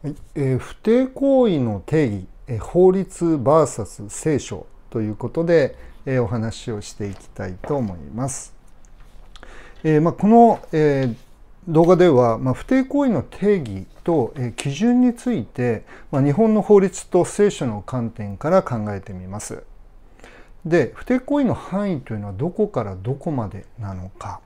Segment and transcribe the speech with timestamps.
[0.00, 8.54] はいえー、不貞行為の定義、えー、法律 VS 聖書ということで、えー、お話をしていきたいと思います。
[9.82, 11.16] えーまあ、この、えー、
[11.66, 19.64] 動画では、まあ、不貞行為の定義と、えー、基準について、まあ、日本の法律と聖書の観点から考えてみます。
[20.64, 24.40] で不貞行為の範囲というのはどこからどこまでなのか。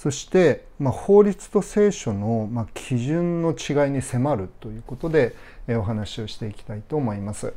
[0.00, 5.36] そして、まあ、法律と聖書の、まあ、基準の違いに迫るということで、
[5.68, 7.52] えー、お話をしていきたいと思います。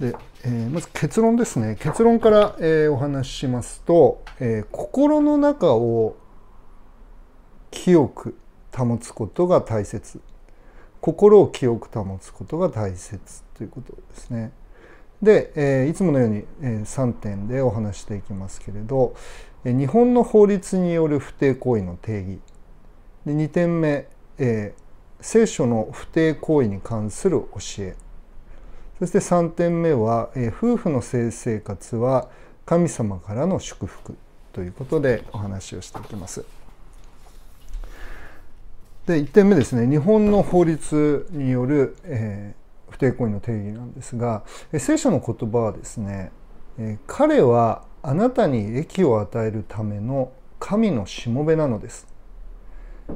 [0.00, 6.16] で、えー、まず結論ですね結論から、えー、お話ししますと、えー、心の中を
[7.70, 8.34] 清く
[8.74, 10.18] 保つことが大切
[11.02, 13.20] 心を清く保つことが大切
[13.52, 14.52] ということですね。
[15.22, 19.14] で、えー、いつものように、えー、3点でお話していきますけれど、
[19.64, 22.40] 日本の法律による不貞行為の定義。
[23.24, 24.08] で2点目、
[24.38, 24.82] えー、
[25.20, 27.96] 聖書の不貞行為に関する教え。
[28.98, 32.28] そして3点目は、えー、夫婦の性生活は
[32.66, 34.16] 神様からの祝福
[34.52, 36.44] ということでお話をしていきます。
[39.06, 39.88] で1点目ですね。
[39.88, 44.42] 日本の法律による、えー、不貞行為の定義なんですが、
[44.72, 46.32] えー、聖書の言葉はですね、
[46.78, 52.08] えー、彼はあなたに益を与えるための神のしもべなのです。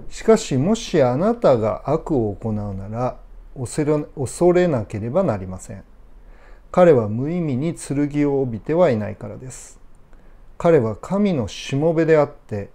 [0.08, 3.18] しかしもしあなたが悪を行うなら
[3.56, 5.82] 恐れなければなりません。
[6.70, 9.80] 彼は無意味に剣を帯びてはいないからです。
[10.56, 12.70] 彼は神のしもべであって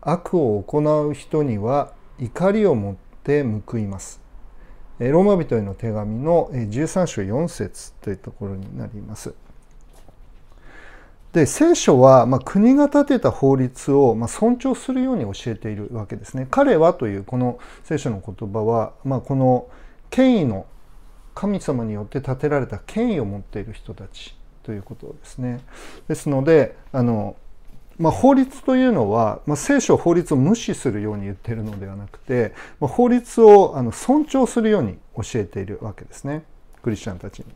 [0.00, 4.22] 悪を行う人には怒りを持って報います。
[4.98, 9.34] ローマ人への手紙の13章4節というところになります。
[11.32, 16.46] で聖書は、まあ、国が立てた法律を、まあ、尊重するように教えているわけですね。
[16.50, 19.68] 彼はというこの聖書の言葉は、まあ、この
[20.10, 20.66] 権威の
[21.34, 25.60] 神様によって建てられた権威を持っている人たちということですね。
[26.06, 27.36] ですのであの、
[27.98, 36.44] まあ、法律というのは、まあ、聖書法律を無視するように言ってるのではなくて、まあ、法律をあの尊重するように教えているわけですね
[36.82, 37.46] クリスチャンたちに。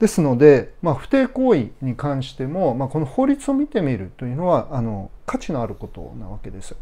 [0.00, 6.76] ですので、まあ、不貞行為に関しても、まあ、この法律を見てみるというのはあの価値のあることなわけです。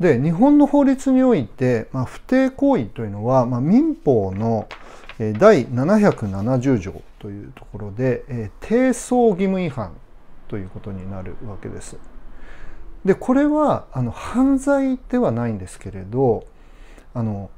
[0.00, 4.66] で日本の法律において、まあ、不貞行為というのは、まあ、民法の
[5.38, 9.92] 第770条というところで、えー、定葬義務違反
[10.48, 11.98] ということになるわけです。
[13.04, 16.44] でこれはあの犯罪ではないんですけれど
[17.14, 17.50] あの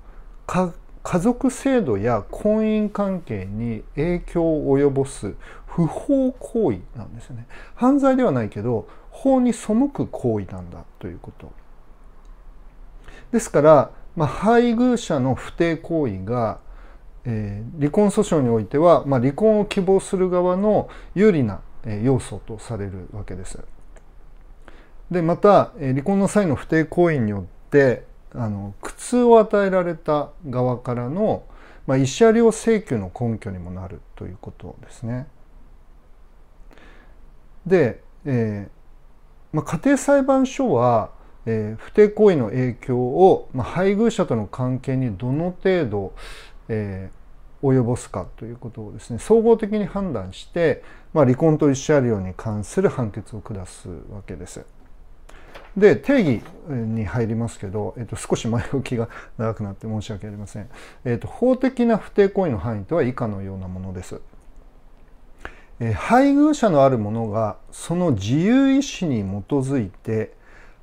[1.04, 5.34] 家族制度や婚姻関係に影響を及ぼす
[5.66, 7.46] 不法行為なんですよね。
[7.74, 11.52] 犯罪ではないけど法に背く行為なんだということ。
[13.32, 16.58] ですから、まあ、配偶者の不貞行為が、
[17.24, 21.60] えー、離婚訴訟においては、まあ、離婚を希望する側の有利な
[22.02, 23.58] 要素とされるわけです。
[25.10, 28.04] でまた離婚の際の不貞行為によって
[28.34, 31.44] あの苦痛を与えられた側からの、
[31.86, 35.26] まあ、慰謝料請求の根拠にもなるということですね。
[37.66, 38.74] で、えー
[39.56, 41.10] まあ、家庭裁判所は、
[41.46, 46.12] えー、不貞行為の影響を、まあ、配偶者との関係にどの程度、
[46.68, 54.66] えー、及ぼすかということをですね総合的に判断して、まあ、離婚と慰謝料に関する判決を下すわけです。
[55.76, 59.08] で定義に入りますけど、えっと、少し前置きが
[59.38, 60.68] 長くなって申し訳ありません、
[61.04, 64.20] えっと、法的な不貞行為の範囲とは以下のようなものです、
[65.80, 70.34] え配偶者のある者がその自由意志に基づいて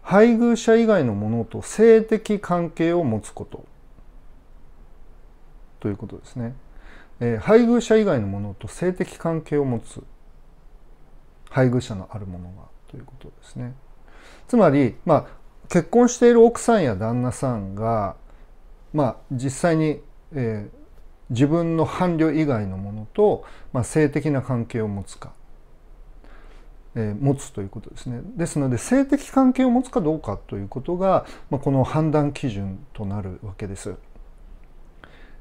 [0.02, 3.66] 配偶者以外の者と性的関係を持つこと。
[5.80, 6.54] ということですね、
[7.20, 10.04] え配偶者以外の者と性的関係を持つ
[11.50, 13.74] 配偶者のある者がということですね。
[14.48, 15.26] つまり、まあ、
[15.70, 18.16] 結婚している奥さんや旦那さんが、
[18.94, 20.02] まあ、実際に、
[20.34, 20.82] えー、
[21.30, 25.32] 自分の伴侶以外のものと、まあ、性的な関係を持つか、
[26.96, 28.22] えー、持つということですね。
[28.36, 33.96] ですので性的関係を持つかどうかということが、まあ、この判断基準となるわけです。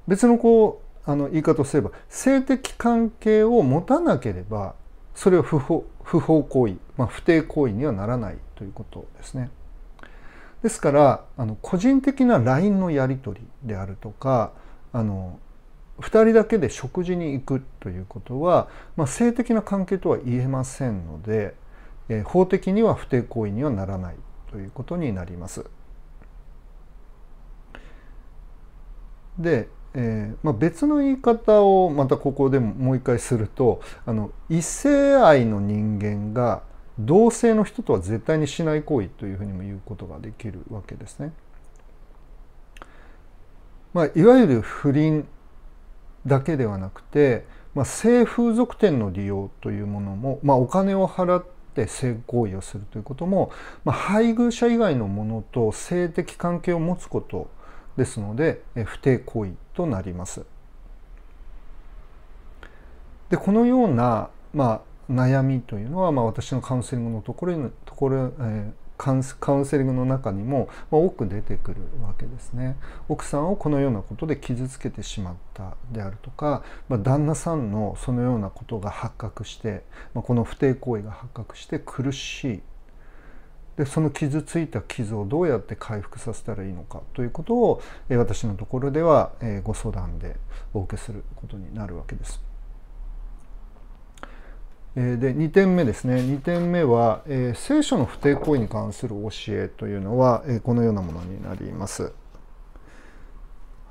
[0.07, 4.75] 別のこうあの言い方をすれば性的関係を持たなければ
[5.15, 9.51] それは不法不法行為、まあ、不貞行為にはならないということですね。
[10.63, 14.53] ですからあの個人的な LINE のやり取りであるとか
[14.93, 15.39] あの
[16.01, 21.55] 2人だけで食事に行くということは、まあ、性的な関係とは言えませんので、
[22.09, 24.17] えー、法的には不貞行為にはならない
[24.51, 25.65] ということになります。
[29.39, 36.63] でえーまあ、別の言い方をまたここでももう一回するとあの異性愛の人間が
[36.99, 41.33] 同性の人とは絶対にしない行為というふうにも言うことができるわけですね。
[43.93, 45.27] まあ、いわゆる不倫
[46.27, 47.45] だけではなくて、
[47.75, 51.45] まあ、性風俗店の利用というものも、まあ、お金を払っ
[51.75, 53.51] て性行為をするということも、
[53.85, 57.49] まあ、配偶者以外のものと性的関係を持つこと
[57.97, 60.45] ですので不貞行為となります。
[63.31, 72.77] でこのような、まあ、悩みというのは、まあ、私のカウンセリングのところにところ、えー、カウンセリングの中にも、まあ、多く出てくるわけですね。
[73.09, 82.63] 奥さんをこのようなことで傷つけてしまったであるとか、まあ、旦那さんのそのようなことが発覚して、まあ、この不貞行為が発覚して苦しい
[83.81, 89.33] でその傷ついた傷をどうやって回復させたらいいのかということを私のところでは
[89.65, 90.37] ご相談で
[90.75, 92.43] お受けすることになるわけです。
[94.95, 102.13] で2点目ですね2点目は、え聖書の不貞行為に関する教えというのは、えこのようなものになります。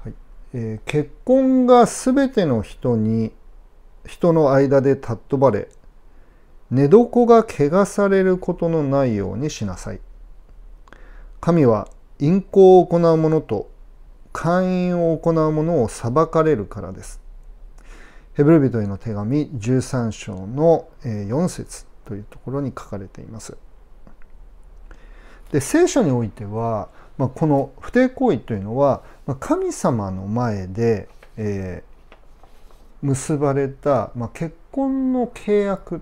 [0.03, 0.13] はい
[0.53, 3.31] え結婚が全ての人に
[4.05, 5.67] 人の間で尊ばれ
[6.71, 9.99] 寝床が汚されることのないようにしなさい。
[11.41, 11.87] 神は
[12.19, 13.69] 淫行を行う者と
[14.33, 17.21] 姦淫を行う者を裁かれるからです。
[18.33, 23.57] ヘブル人への手紙13章の4節というところに書かれています。
[25.51, 36.01] で聖書においては、まあ、この不貞行為というのは、まあ、神様の前で、えー、結ばれた、まあ、結婚の契約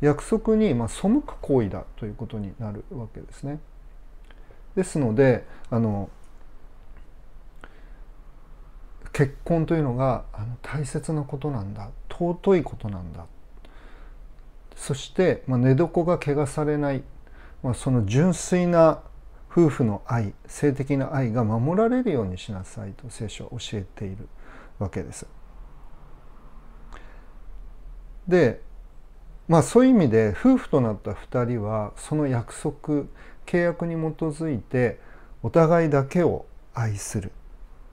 [0.00, 3.58] 約束にま背く行為だということになるわけですね。
[4.74, 6.10] ですのであの
[9.12, 13.24] 結婚というのがあの大切なことなんだ尊いことなんだ
[14.76, 17.02] そして、まあ、寝床が汚されない、
[17.62, 19.00] まあ、その純粋な
[19.50, 24.28] 夫婦の愛性的な愛が守られるようにしなさいと聖書は教えている
[24.78, 25.26] わけです。
[28.28, 28.60] で
[29.48, 33.04] まあそういう意味で夫婦となった2人はその約束
[33.46, 34.98] 契約に基づいて
[35.42, 37.32] お互いだけを愛する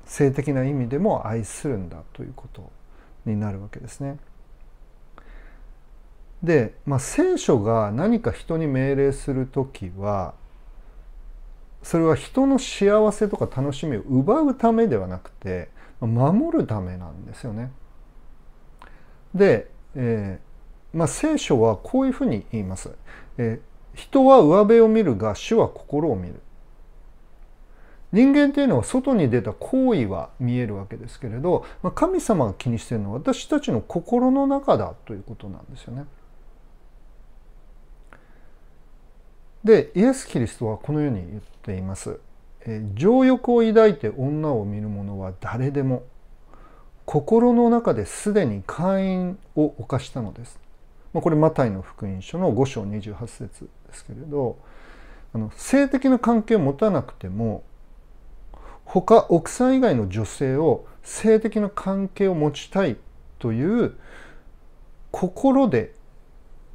[0.06, 2.72] 性的な意味でも愛するんだということ
[3.26, 4.18] になるわけですね。
[6.42, 10.34] で、まあ、聖書が何か人に命令する時は
[11.84, 15.70] それは人の幸せとか楽しみを奪うためではなくて
[16.02, 17.72] 守るためなんですよね。
[19.34, 20.53] で、えー
[20.94, 22.92] まあ、聖書はこういうふうに言います。
[23.38, 23.60] え、
[23.96, 26.36] 人は上辺を見るが主は心を見る。
[28.12, 36.06] 人間っていうのは外に出た行為は見えるわけですけれど、まあ、神様が気にしてるのは私たちの心の中だということなんですよね。
[39.64, 42.20] でイエス・キリストはこのように言っています。
[42.66, 46.04] え、情欲を抱いて女を見る者は誰でも
[47.06, 50.63] 心の中ですでに会員を犯したのです。
[51.14, 54.58] まあ、これマタイの福音書の5章28節ですけれど
[55.34, 57.64] あの性的な関係を持たなくても
[58.86, 62.98] 他奥さん以外の女性を性的な関係を持ちたい
[63.40, 63.96] という
[65.12, 65.94] 心で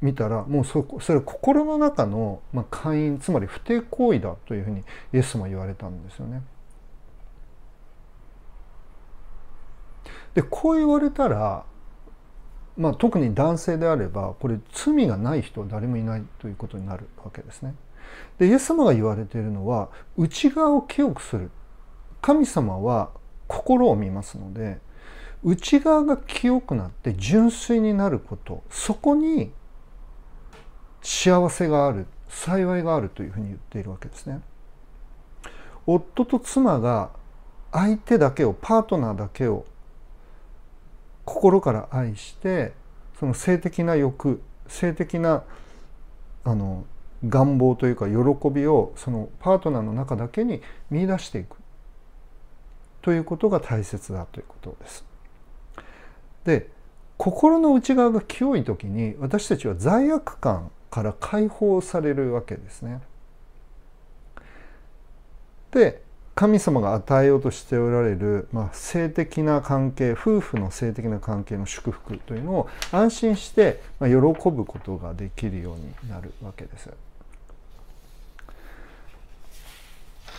[0.01, 4.81] 見たらもうそそれは心の中の、まあ、会員つまり不貞行為だというふうに
[5.13, 6.41] イエスも言われたんですよね。
[10.33, 11.65] でこう言われたら
[12.79, 17.75] まあ、特に男性であればこれ罪がない人は誰もいないということになるわけですね。
[18.39, 21.51] でイエス様が言われているのは内側を清くする
[22.21, 23.09] 神様は
[23.47, 24.79] 心を見ますので
[25.43, 29.51] 内側が清くなって純粋になることそこに
[31.01, 34.41] 幸せがある幸いがあるというふうに言っているわけですね。
[35.85, 37.09] 夫と妻が
[37.73, 39.65] 相手だけをパートナーだけを
[41.29, 42.73] 心から愛して
[43.19, 45.43] その性的な欲性的な
[46.43, 46.85] あの
[47.27, 51.57] 願望というか喜びをそのパートナーの中だけに見出していく
[53.01, 55.05] ということが大切だということです。
[56.45, 56.69] で
[57.17, 63.01] 心の内側が清い時に私たちは罪悪感から解放されるわけですね。
[65.71, 66.01] で
[66.39, 76.89] 神様が与えようとしておられる、まあ、性的な関係夫婦の性的な関係の祝福というのを安心して、ま、喜ぶことができるようになるわけです。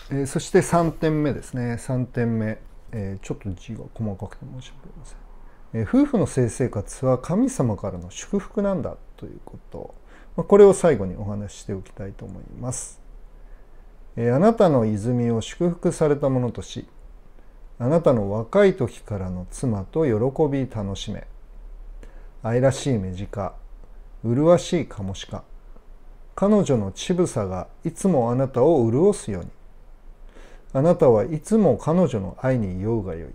[0.09, 1.73] えー、そして3点目ですね。
[1.73, 2.57] 3点目、
[2.93, 9.93] えー、ちょっと字が細かくて申し訳ありません、えー、夫婦の性生活は神様からの祝福なんだということ、
[10.35, 13.00] まあ、これを最後にお話ししておきたいと思います、
[14.17, 16.87] あなたの泉を祝福されたものとし
[17.79, 21.25] あなたの若い時からの妻と喜び楽しめ
[22.43, 23.53] 愛らしい目近
[24.23, 25.43] 麗しい鴨しか
[26.35, 29.49] 彼女の乳房がいつもあなたを潤すように
[30.73, 33.31] あなたはいつも彼女の愛に酔うがよい。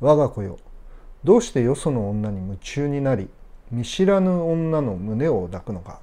[0.00, 0.58] 我が子よ、
[1.24, 3.28] どうしてよその女に夢中になり、
[3.70, 6.00] 見知らぬ女の胸を抱くのか。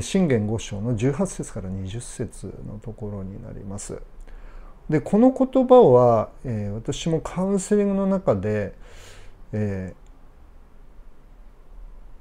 [0.00, 4.00] 信玄五章の18節から20節のところになります。
[4.90, 8.72] でこの言葉は、えー、私もカウンセリングの中で、
[9.52, 9.94] え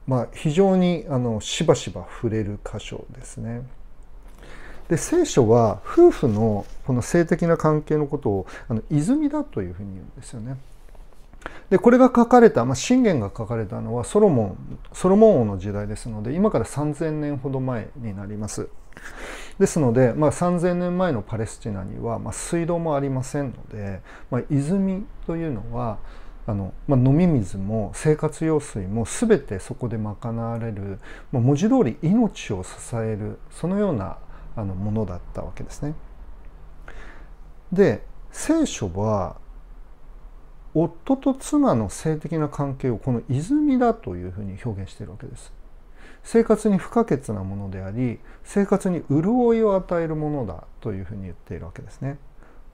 [0.07, 3.61] ー、まあ、非常にあのしばしば触れる箇所ですね。
[4.89, 10.57] で聖書は夫婦のこの性的な関係のことをあの泉だというふうに言うんですよね。
[11.69, 18.69] でこれが書かれた、まあ、信玄が書かれたのはソロモンソロモン王の時代ですので今から3,000年ほど前になります。
[19.59, 25.97] ですので、まあ、3,000年前のパレスチナには、まあ、水道もありませんので、まあ、泉というのは
[26.45, 30.99] あの、まあ、飲み水も生活用水も全てそこで賄われる、
[31.31, 34.17] まあ、文字通り命を支えるそのような
[34.55, 35.95] あのものだったわけですね。
[37.71, 39.37] で聖書は
[40.75, 45.51] 夫と妻の性的な関係をこの泉だというふうに表現しているわけです。
[46.23, 52.17] 生活に不可欠なものであり生活に潤いを与えるものだというふうに言っているわけですね。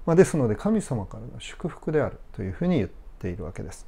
[0.05, 2.89] まあ、ですので神様からの祝福であるというふうに言っ
[3.19, 3.85] ているわけです。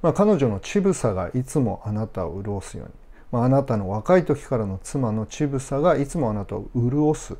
[0.00, 2.92] まあ、彼女の乳房がいつもあなたを潤すように
[3.32, 7.36] まあ、あなたの若い時からの妻の乳房がいつもあなたを潤す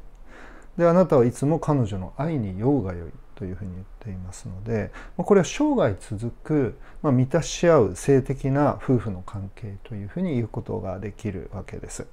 [0.76, 12.06] であなたはいつも彼女の愛に酔うがよいというふうに言っていますのでこれは生涯続く、まあ、満たし合う性的な夫婦の関係というふうに言うことができるわけです。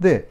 [0.00, 0.28] で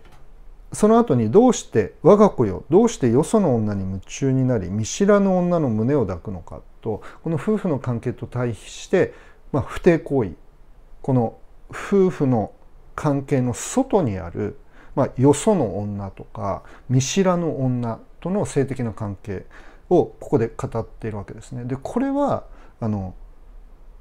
[0.73, 9.13] その後にどうして我が子よどうしてよその女に夢中になり見知らぬ女の胸を抱くのかとこの夫婦の関係と対比して、
[9.51, 10.31] まあ、不貞行為
[11.01, 11.37] この
[11.69, 12.51] 夫婦の
[12.95, 14.57] 関係の外にある、
[14.95, 19.45] まあ、よその女とか見知らぬ女との性的な関係
[19.89, 21.65] をここで語っているわけですね。
[21.65, 22.45] でこれは
[22.79, 23.13] あの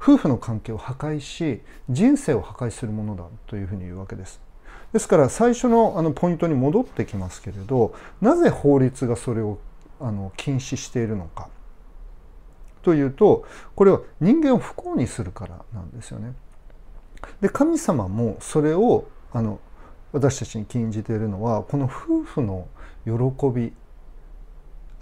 [0.01, 4.41] 夫婦の関係を破壊し人生を破壊するものだというふうに言うわけです。
[4.93, 9.59] ですから最初のあのポイントに戻ってきますけれどなぜ法律がそれを
[10.01, 11.49] あの禁止しているのか
[12.83, 13.45] というと
[13.75, 16.35] これは人間を不幸にするからなんですよね。
[17.41, 19.59] で神様もそれをあの
[20.13, 22.69] 私たちに禁じているのはこの夫婦の
[23.05, 23.13] 喜
[23.51, 23.73] び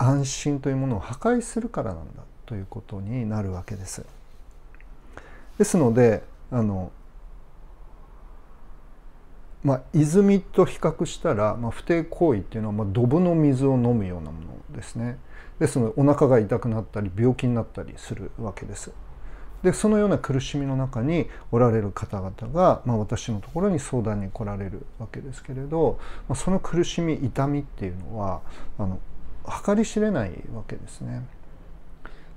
[0.05, 4.05] 安心というものを破壊するからなんだということになるわけです。
[5.59, 6.93] ですのであの
[9.63, 15.19] まあ、泉と比較したら、まあ、不貞行為っていうのは、まあ、ドブの水を飲むようなものですね。
[15.59, 18.93] ですのでお腹が痛くなったり病気になったりするわけです。
[19.63, 28.43] でそのような苦しみの中におられる方々が、まあ、私のところに相談に来られるわけですけれど、まあ、その苦しみ痛みっていうのは
[28.79, 29.01] あの
[29.65, 31.27] 計り知れないわけですね。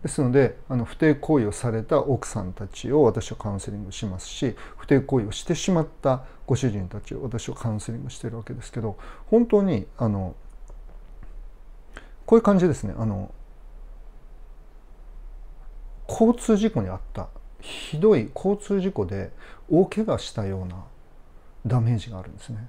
[0.04, 10.36] ですのであの不貞行為をされた奥さんたちを私はカウンセリングしますし不貞行為をしてしまったご主人たちを私はカウンセリングしてるわけですけど本当にあの
[12.26, 13.32] こういう感じですねあの
[16.08, 17.28] 交通事故に遭った
[17.60, 19.32] ひどい交通事故で
[19.70, 20.86] 大怪我したような
[21.66, 22.68] ダメージがあるんですね。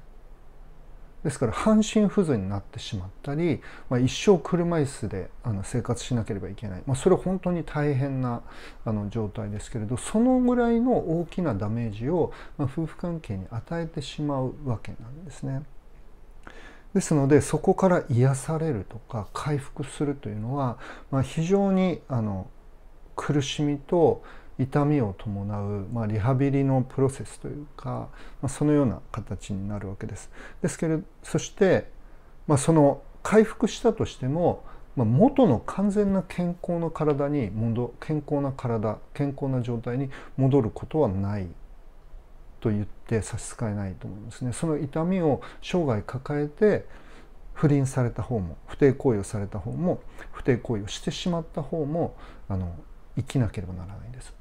[1.25, 3.61] ですから半身不随になってしまったり、
[3.91, 8.43] まあ、一生車椅子であの生活しなければいけない、まあ、それは本当に大変な
[8.85, 15.63] あの状態ですけれどそのぐらいの大きなダメージを、まあ、夫婦関係に与えてしまうわけなんですね。
[16.95, 20.79] ですのでそこから癒されるとか回復するというのは、
[21.11, 22.49] まあ、非常にあの
[23.15, 24.23] 苦しみと
[24.59, 28.09] 痛みを伴う、まあ、リハビリのプロセスというか、
[28.43, 30.31] まあ、そのような形になるわけです。
[30.63, 31.91] ですけれどそして、
[32.47, 34.65] まあ、その回復したとしても、
[34.97, 41.49] まあ、元の完全な健康の体に戻健康な体健康な状態に戻ることはない
[42.61, 44.53] と言って差し支えないと思いますね。
[44.53, 46.87] その痛みを生涯抱えて
[47.55, 50.01] 不倫された方も不貞行為をされた方も
[50.33, 52.17] 不貞行為をしてしまった方も
[52.49, 52.75] あの
[53.17, 54.33] 生きなければならないんです。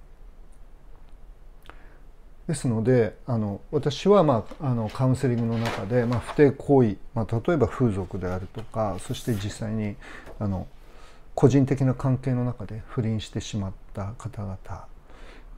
[2.48, 9.96] ですのであの私は、まあ、あのカウンセリングの中で、まあ、不貞行為、まあ、例えば風俗であるとかそして実際に
[10.40, 10.68] あの
[11.36, 14.58] 個人的な関係の中で不倫してしまった方々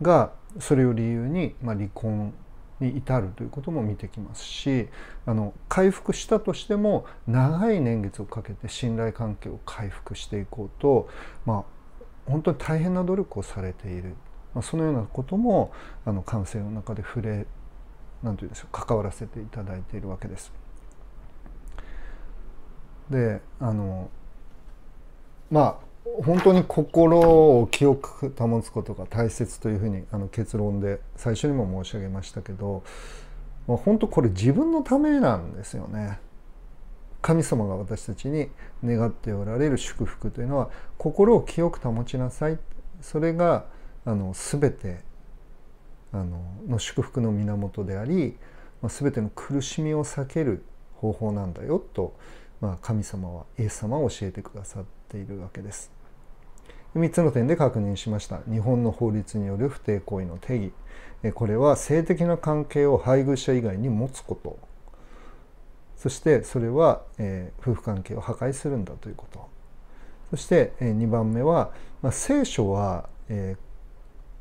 [0.02, 2.34] がそれを理由に、まあ、離婚
[2.80, 4.88] に至るということも見てきますし
[5.26, 11.10] あの回復したとしても長い年月をかけて信頼関係を回復していこうと、
[11.46, 14.16] まあ、本当に大変な努力をされている、
[14.54, 15.72] まあ、そのようなことも
[16.06, 17.46] あの感染の中で触れ
[18.24, 20.52] 何て言うんでしょう関わらせていただいているわけです。
[23.10, 24.10] であの
[25.50, 25.90] まあ
[26.24, 32.84] 本当に心を清く保つことが大切というふうにあの結論で最初にも申し上げましたけど、
[33.68, 36.20] まあ、本当これ自分のためなんですよね。
[37.22, 38.50] 神様が私たちに
[38.84, 42.58] 願っておられる祝福というのは心を清く保ちなさい
[43.02, 43.66] それが
[44.06, 45.00] あの全て
[46.12, 48.38] あのの祝福の源であり、
[48.82, 50.64] まあ、全ての苦しみを避ける
[50.96, 52.16] 方法なんだよと、
[52.62, 55.92] まあ、神様はイエス様は教えてくださっているわけです。
[56.96, 58.40] 3つの点で確認しました。
[58.50, 60.72] 日本の法律による不貞行為の定
[61.24, 61.34] 義。
[61.34, 64.58] これは性的な関係を配偶者以外に持つこと。
[65.96, 69.48] そしてそれは、え、夫婦関係を破壊するんだということ。
[70.32, 73.69] そして、えー、2番目は、まあ、聖書は、えー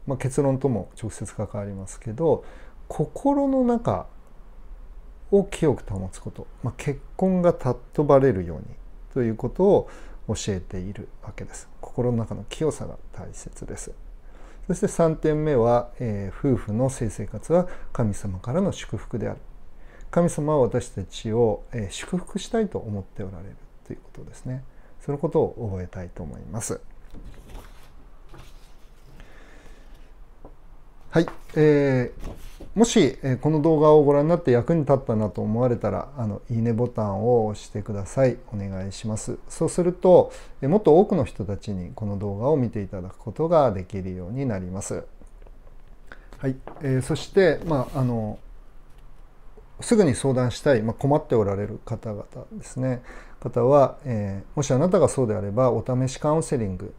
[0.08, 2.44] まあ、結論とも直接関わりますけど
[2.88, 4.06] 心の中
[5.30, 8.64] を清く保つこと、まあ、結婚が尊ばれるように
[9.12, 9.90] ということを
[10.26, 11.68] 教えているわけです。
[11.80, 13.92] 心の中の清さが大切です。
[14.66, 19.40] そして3点目は、えー、夫婦の性生活は神様からの祝福である。
[20.10, 24.64] 神様は私たちを、えー、祝福したいと思っておられるということですね。
[25.00, 26.80] そのことを覚えたいと思います。
[31.10, 32.48] はい、えー
[32.78, 38.36] もし、えこの動画をご覧になって役に立ったなと思われたらあのいいねボタンを押してください。
[38.52, 39.38] お願いします。
[39.48, 45.02] そうすると、えもっと多くの人たちにこの動画を見ていただくことができるようになります。
[46.38, 48.38] はい、えー、そして、まあ、あの
[49.80, 53.02] すぐに相談したい、まあ、困っておられる方々ですね。
[53.40, 56.94] 方は、えー、もしあなたがそうであればお試しカウンセリング、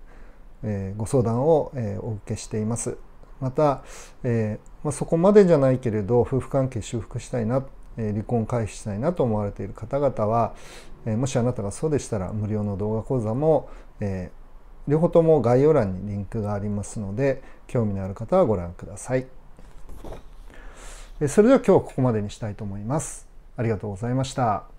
[0.64, 2.98] えー、ご相談を、えお受けしています。
[3.40, 3.84] また、
[4.24, 7.64] えー、まあ、そこまでじゃないけれど夫婦関係修復したいな、
[7.98, 10.54] えー、離婚回避したいなと思われている方々は、
[11.06, 14.32] えー、もしあなたがそうでしたら無料の動画講座も、え
[14.88, 19.28] 両方とも概要欄にリンクがありますので興味のある方はご覧ください。
[21.28, 23.28] それでは今日はここまでにしたいと思います。
[23.56, 24.79] ありがとうございました。